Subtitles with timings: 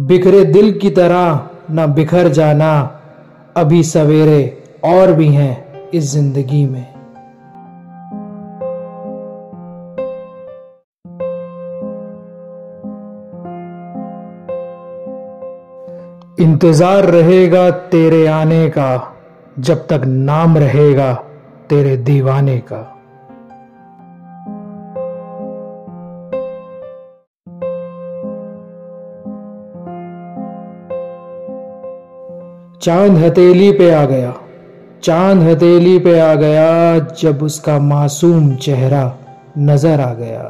[0.00, 3.00] बिखरे दिल की तरह न बिखर जाना,
[3.56, 6.86] अभी सवेरे और भी हैं इस ज़िंदगी में।
[16.40, 19.14] इंतज़ार रहेगा तेरे आने का,
[19.58, 21.12] जब तक नाम रहेगा
[21.68, 22.91] तेरे दीवाने का।
[32.82, 34.32] चाँद हथेली पे आ गया।
[35.02, 39.02] चाँद हथेली पे आ गया जब उसका मासूम चेहरा
[39.58, 40.42] नज़र आ गया।